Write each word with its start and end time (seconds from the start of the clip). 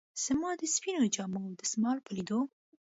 زما 0.25 0.51
د 0.59 0.61
سپینو 0.75 1.05
جامو 1.15 1.39
او 1.47 1.53
دستمال 1.59 1.97
په 2.05 2.11
لیدو. 2.15 2.39